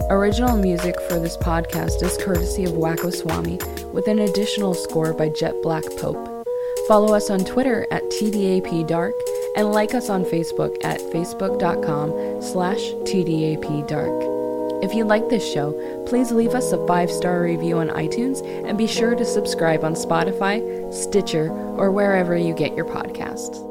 [0.10, 3.58] Original music for this podcast is courtesy of Wacko Swami
[3.94, 6.46] with an additional score by Jet Black Pope.
[6.90, 9.14] Follow us on Twitter at TDAPDark
[9.56, 14.29] and like us on Facebook at facebook.com slash TDAPDark.
[14.82, 15.74] If you like this show,
[16.08, 20.94] please leave us a five-star review on iTunes and be sure to subscribe on Spotify,
[20.94, 23.69] Stitcher, or wherever you get your podcasts.